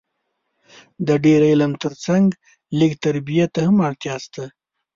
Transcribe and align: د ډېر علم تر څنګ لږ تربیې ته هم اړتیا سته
د 1.07 1.09
ډېر 1.25 1.41
علم 1.51 1.71
تر 1.83 1.93
څنګ 2.05 2.27
لږ 2.79 2.91
تربیې 3.03 3.45
ته 3.53 3.59
هم 3.67 3.75
اړتیا 3.87 4.15
سته 4.25 4.43